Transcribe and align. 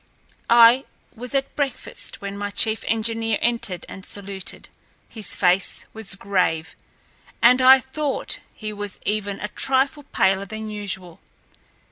I 0.49 0.85
was 1.15 1.35
at 1.35 1.55
breakfast 1.55 2.21
when 2.21 2.35
my 2.35 2.49
chief 2.49 2.83
engineer 2.87 3.37
entered 3.39 3.85
and 3.87 4.03
saluted. 4.03 4.67
His 5.07 5.35
face 5.35 5.85
was 5.93 6.15
grave, 6.15 6.75
and 7.39 7.61
I 7.61 7.79
thought 7.79 8.39
he 8.51 8.73
was 8.73 8.99
even 9.05 9.39
a 9.39 9.47
trifle 9.49 10.01
paler 10.01 10.45
than 10.45 10.71
usual. 10.71 11.19